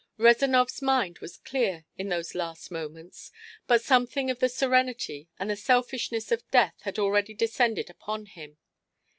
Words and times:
Rezanov's 0.17 0.81
mind 0.81 1.19
was 1.19 1.37
clear 1.37 1.85
in 1.95 2.09
those 2.09 2.33
last 2.33 2.71
moments, 2.71 3.31
but 3.67 3.83
something 3.83 4.31
of 4.31 4.39
the 4.39 4.49
serenity 4.49 5.29
and 5.37 5.47
the 5.47 5.55
selfishness 5.55 6.31
of 6.31 6.49
death 6.49 6.73
had 6.81 6.97
already 6.97 7.35
descended 7.35 7.87
upon 7.87 8.25
him. 8.25 8.57